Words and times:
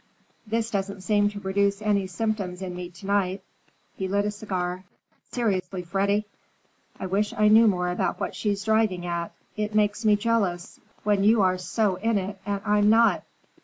"This 0.47 0.71
doesn't 0.71 1.01
seem 1.01 1.29
to 1.29 1.39
produce 1.39 1.79
any 1.79 2.07
symptoms 2.07 2.63
in 2.63 2.75
me 2.75 2.89
to 2.89 3.05
night." 3.05 3.43
He 3.95 4.07
lit 4.07 4.25
a 4.25 4.31
cigar. 4.31 4.83
"Seriously, 5.31 5.83
Freddy, 5.83 6.25
I 6.99 7.05
wish 7.05 7.35
I 7.37 7.49
knew 7.49 7.67
more 7.67 7.89
about 7.91 8.19
what 8.19 8.33
she's 8.33 8.63
driving 8.63 9.05
at. 9.05 9.31
It 9.55 9.75
makes 9.75 10.03
me 10.03 10.15
jealous, 10.15 10.79
when 11.03 11.23
you 11.23 11.43
are 11.43 11.59
so 11.59 11.97
in 11.97 12.17
it 12.17 12.39
and 12.47 12.61
I'm 12.65 12.89
not." 12.89 13.23